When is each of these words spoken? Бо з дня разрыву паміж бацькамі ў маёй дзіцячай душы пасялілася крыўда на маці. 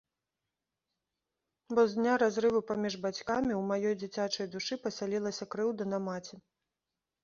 Бо 1.73 1.81
з 1.91 1.99
дня 1.99 2.15
разрыву 2.23 2.63
паміж 2.71 2.93
бацькамі 3.05 3.53
ў 3.59 3.63
маёй 3.75 3.95
дзіцячай 4.01 4.53
душы 4.59 4.83
пасялілася 4.89 5.43
крыўда 5.57 5.83
на 5.97 6.07
маці. 6.13 6.47